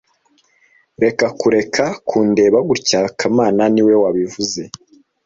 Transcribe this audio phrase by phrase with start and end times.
[1.03, 4.61] Reka kureka kundeba gutya kamana niwe wabivuze